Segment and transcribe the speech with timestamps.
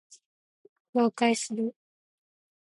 [0.95, 1.75] 了解する